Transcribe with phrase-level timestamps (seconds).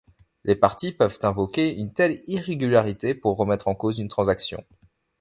[0.45, 4.65] Les parties peuvent invoquer une telle irrégularité pour remettre en cause une transaction.